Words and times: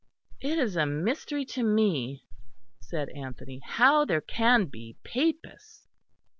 "It 0.39 0.57
is 0.57 0.75
a 0.75 0.87
mystery 0.87 1.45
to 1.45 1.61
me," 1.61 2.23
said 2.79 3.09
Anthony, 3.09 3.61
"how 3.63 4.03
there 4.03 4.19
can 4.19 4.65
be 4.65 4.95
Papists." 5.03 5.85